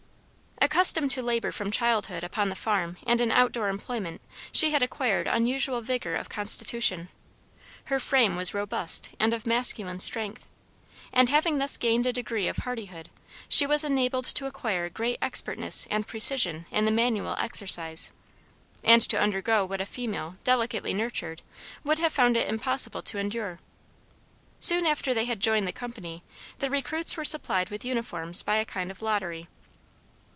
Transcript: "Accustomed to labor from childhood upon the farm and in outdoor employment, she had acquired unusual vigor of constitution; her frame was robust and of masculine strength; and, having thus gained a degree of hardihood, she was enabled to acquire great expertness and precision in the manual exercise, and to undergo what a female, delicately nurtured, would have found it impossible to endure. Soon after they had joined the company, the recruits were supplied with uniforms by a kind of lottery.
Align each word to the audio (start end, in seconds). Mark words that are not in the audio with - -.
"Accustomed 0.63 1.09
to 1.11 1.23
labor 1.23 1.51
from 1.51 1.69
childhood 1.71 2.23
upon 2.23 2.49
the 2.49 2.55
farm 2.55 2.97
and 3.07 3.19
in 3.19 3.31
outdoor 3.31 3.67
employment, 3.67 4.21
she 4.51 4.69
had 4.71 4.81
acquired 4.83 5.25
unusual 5.27 5.81
vigor 5.81 6.15
of 6.15 6.29
constitution; 6.29 7.09
her 7.85 7.99
frame 7.99 8.35
was 8.35 8.53
robust 8.53 9.09
and 9.19 9.33
of 9.33 9.47
masculine 9.47 9.99
strength; 9.99 10.45
and, 11.11 11.29
having 11.29 11.57
thus 11.57 11.77
gained 11.77 12.05
a 12.05 12.13
degree 12.13 12.47
of 12.47 12.57
hardihood, 12.57 13.09
she 13.49 13.65
was 13.65 13.83
enabled 13.83 14.23
to 14.25 14.45
acquire 14.45 14.87
great 14.87 15.17
expertness 15.21 15.87
and 15.89 16.05
precision 16.07 16.65
in 16.71 16.85
the 16.85 16.91
manual 16.91 17.35
exercise, 17.39 18.11
and 18.83 19.01
to 19.01 19.19
undergo 19.19 19.65
what 19.65 19.81
a 19.81 19.85
female, 19.85 20.37
delicately 20.43 20.93
nurtured, 20.93 21.41
would 21.83 21.97
have 21.99 22.13
found 22.13 22.37
it 22.37 22.47
impossible 22.47 23.01
to 23.01 23.17
endure. 23.17 23.59
Soon 24.59 24.85
after 24.85 25.11
they 25.11 25.25
had 25.25 25.39
joined 25.39 25.67
the 25.67 25.71
company, 25.73 26.23
the 26.59 26.69
recruits 26.69 27.17
were 27.17 27.25
supplied 27.25 27.69
with 27.71 27.83
uniforms 27.83 28.41
by 28.43 28.55
a 28.57 28.63
kind 28.65 28.89
of 28.91 29.01
lottery. 29.01 29.47